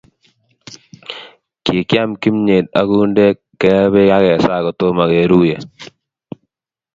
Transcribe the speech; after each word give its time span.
Kikiam 1.63 2.09
kimyet 2.21 2.65
ak 2.79 2.87
kundek, 2.91 3.37
kee 3.61 3.85
pek 3.93 4.09
akesaa 4.17 4.63
kotomo 4.65 5.03
keruye 5.11 5.57